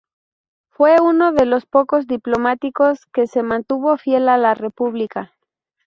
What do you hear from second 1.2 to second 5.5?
de los pocos diplomáticos que se mantuvo fiel a la República.